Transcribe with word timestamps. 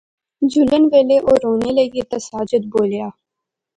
جلن 0.51 0.83
ویلے 0.91 1.17
او 1.25 1.33
رونے 1.41 1.71
لاغی 1.75 2.01
تے 2.09 2.17
ساجد 2.27 2.63
بولیا 2.71 3.07